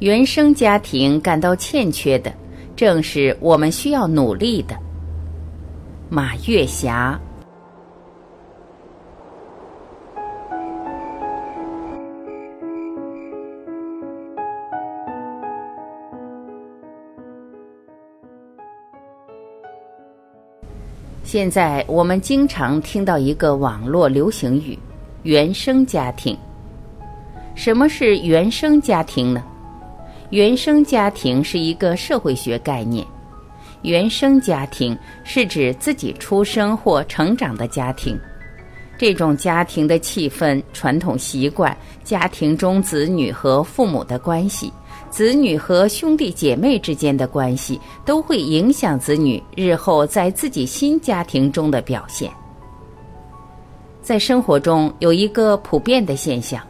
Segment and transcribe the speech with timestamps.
[0.00, 2.32] 原生家庭感到欠缺的，
[2.76, 4.76] 正是我们需要努力的。
[6.08, 7.18] 马月霞。
[21.24, 24.78] 现在我们经常听到一个网络流行语
[25.24, 26.38] ：“原生家庭。”
[27.56, 29.42] 什么是原生家庭呢？
[30.30, 33.06] 原生家庭是一个社会学概念。
[33.82, 38.18] 原生家庭是指自己出生或成长的家庭，
[38.98, 44.72] 这种家庭的气氛、传统习惯、家庭中子女和父母的关系。
[45.10, 52.30] 子女和兄弟姐妹之间的关系都会影响子女日后在自己新家庭中的表现。
[54.02, 56.62] 在生活中有一个普遍的现象，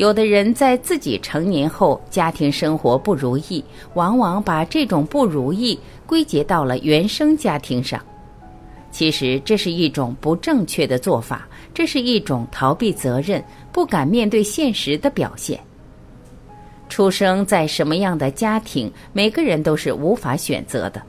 [0.00, 3.62] 有的人在自己成年后家庭生活不如意，
[3.92, 8.00] 往往把这种不如意归结到了原生家庭上。
[8.90, 15.60] 其实这是一种不正确的做法，这是一种逃避责任、不敢面对现实的表现。
[16.88, 21.02] 出生在什么样的家庭，每个人都是无法选择的。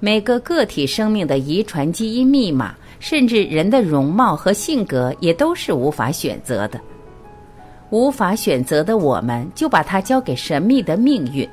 [0.00, 6.78] 每个个体生命的遗传基因密码，甚至人的容貌和性格，也都是无法选择的。
[7.92, 11.46] 无法选择的我们，就把它交给神秘的命运。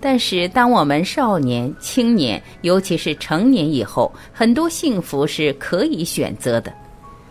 [0.00, 6.74] 但是，当我们少年、青年，尤其是成年以后，很多幸福是可以选择的。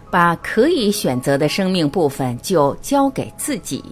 [0.10, 3.84] 把可以选择的生命部分，就交给自己。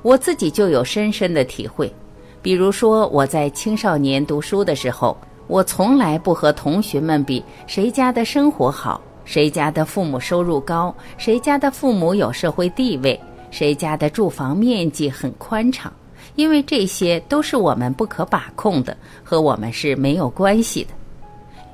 [0.00, 1.94] 我自己就有深深的体会，
[2.40, 5.14] 比如说我在青少年读书的时候，
[5.46, 15.92] 我从来不和同学们比谁家的生活好，谁家的父母收入高，谁家的父母有社会地位，谁家的住房面积很宽敞，
[16.36, 20.90] 因为这些都是我们不可把控的，和我们是没有关系的。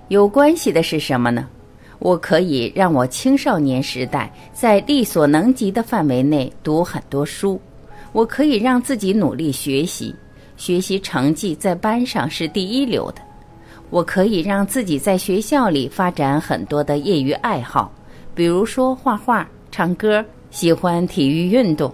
[0.09, 1.47] 有关系的是什么呢？
[1.99, 7.61] 我可以让我青少年时代在力所能及的范围内读很多书。
[8.12, 10.15] 我可以让自己努力学习，
[10.57, 13.23] 学习成绩在班上是第一流的。
[13.93, 17.93] 我可以让自己在学校里发展很多的业余爱好，
[18.35, 21.93] 比如说画画、唱歌，喜欢体育运动。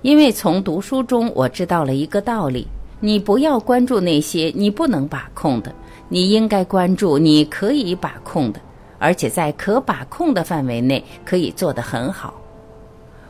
[0.00, 2.66] 因为从读书中我知道了一个道理：
[3.00, 5.70] 你不要关注那些你不能把控的，
[6.08, 8.58] 你应该关注你可以把控的，
[8.98, 12.32] 而且在可把控的范围内可以做得很好。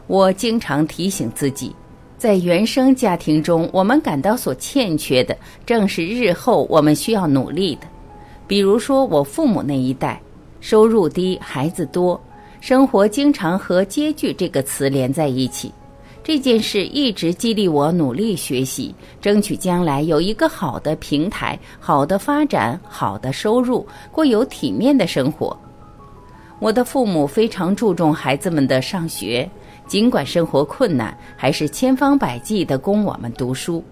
[0.07, 1.75] 我经常提醒自己，
[2.19, 7.83] 在原生家庭中，我们感到所欠缺的，正是日后我们需要努力的。
[8.49, 10.21] 比如说，我父母那一代，
[10.61, 12.21] 收入低，孩子多，
[12.61, 15.73] 生活经常和“拮据”这个词连在一起。
[16.25, 25.57] 这件事一直激励我努力学习，争取将来有一个好的平台、好的发展、好的收入，过有体面的生活。
[26.59, 29.49] 我的父母非常注重孩子们的上学。
[29.89, 33.83] 尽管生活困难，还是千方百计地供我们读书。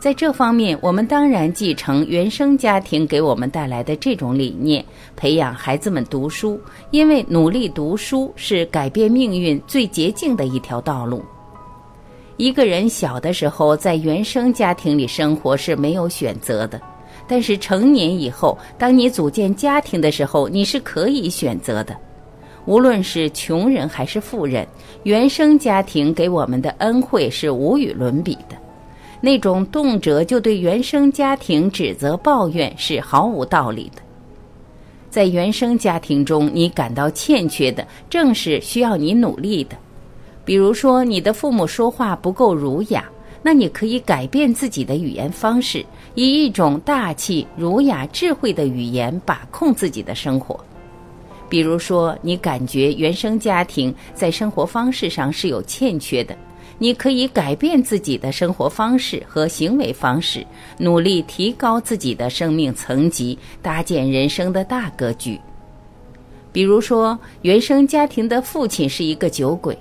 [0.00, 4.84] 在这方面，我们当然继承原生家庭给我们带来的这种理念，
[5.14, 6.60] 培养孩子们读书。
[6.90, 11.22] 因为努力读书是改变命运最捷径的一条道路。
[12.36, 16.80] 一个人小的时候在原生家庭里生活是没有选择的，
[17.28, 21.96] 但是成年以后，当你组建家庭的时候，你是可以选择的。
[22.66, 24.66] 无论是穷人还是富人，
[25.02, 28.56] 原生家庭给我们的恩惠是无与伦比的。
[29.20, 34.02] 那种动辄就对原生家庭指责抱怨是毫无道理的。
[35.10, 39.76] 在原生家庭中，你感到欠缺的正是需要你努力的。
[40.44, 43.04] 比如说，你的父母说话不够儒雅，
[43.42, 50.58] 那你可以改变自己的语言方式，以一种大气、儒雅、智慧的语言把控自己的生活。
[51.54, 56.36] 比如说，你感觉原生家庭在生活方式上是有欠缺的，
[56.78, 60.44] 你可以改变自己的生活方式和行为方式，
[60.78, 65.38] 努力提高自己的生命层级，搭建人生的大格局。
[66.50, 69.78] 比如说，原生家庭的父亲是一个酒鬼，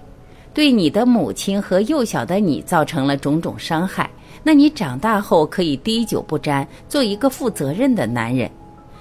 [0.53, 4.07] 对你的母亲和幼小的你造成了种种伤害，
[4.43, 8.47] 那你长大后可以滴酒不沾，做一个负责任的男人。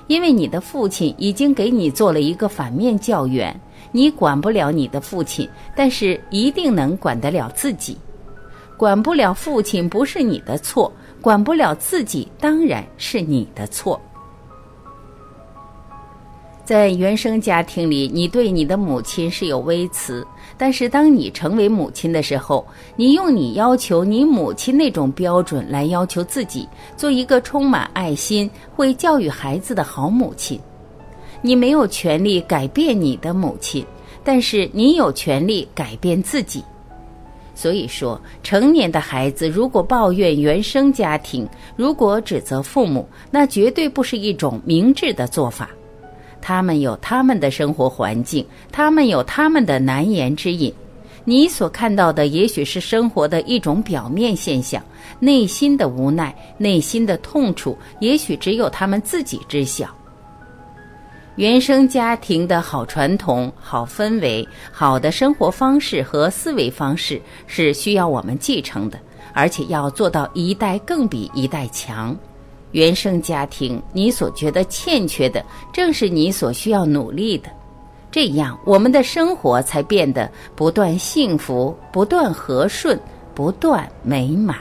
[0.07, 3.59] 因为你的父亲已经给你做了一个反面教员，
[3.91, 7.97] 你管不了你的父亲，但是一定能管得了自己。
[8.77, 14.01] 管不了父亲不是你的错，管不了自己当然是你的错。
[16.73, 20.27] 在原生家庭里，你对你的母亲是有微词，
[20.57, 22.67] 但是当你成为母亲的时候，
[22.97, 26.67] 你用你要求你母亲那种标准来要求自己，
[26.97, 30.59] 做一个充满爱心、会教育孩子的好母亲。
[31.43, 33.85] 你没有权利改变你的母亲，
[34.25, 36.65] 但是你有权利改变自己。
[37.55, 41.47] 所以说，成年的孩子如果抱怨原生家庭，
[41.77, 45.69] 如果指责父母，那绝对不是一种明智的做法。
[46.43, 50.71] 他们有他们的生活环境，他们有他们的难言之隐。
[51.25, 54.83] 你所看到的也许是生活的一种表面现象，
[55.21, 59.87] 内心的无奈、内心的痛楚，也许只有他们自己知晓。
[61.37, 68.99] 原生家庭的好传统、好氛围、好的生活方式和思维方式是需要我们继承的，
[69.33, 72.15] 而且要做到一代更比一代强。
[72.73, 77.49] 原生家庭，你所觉得欠缺的，正是你所需要努力的。
[78.11, 82.99] 这样，我们的生活才变得不断幸福、不断和顺、
[83.35, 84.57] 不断美满。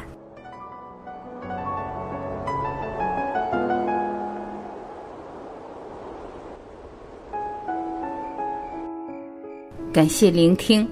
[9.92, 10.90] 感谢聆听，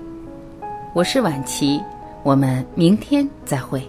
[0.94, 1.82] 我是婉琪，
[2.24, 3.82] 我们明天再会。